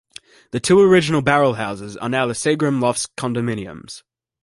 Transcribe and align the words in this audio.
The 0.49 0.59
two 0.59 0.79
original 0.81 1.21
barrel 1.21 1.53
houses 1.53 1.95
are 1.95 2.09
now 2.09 2.25
the 2.25 2.33
Seagram 2.33 2.81
Lofts 2.81 3.05
condominiums. 3.05 4.01